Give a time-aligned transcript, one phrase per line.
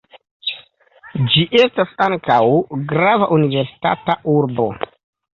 [1.33, 2.39] Ĝi estas ankaŭ
[2.93, 4.67] grava universitata urbo.